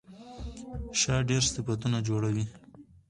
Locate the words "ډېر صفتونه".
1.29-1.97